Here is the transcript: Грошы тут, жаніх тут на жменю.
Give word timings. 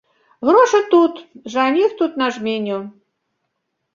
Грошы 0.47 0.79
тут, 0.93 1.13
жаніх 1.57 1.93
тут 2.01 2.17
на 2.21 2.27
жменю. 2.37 2.79